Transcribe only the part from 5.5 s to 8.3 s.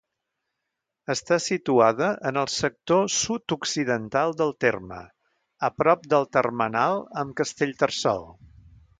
a prop del termenal amb Castellterçol.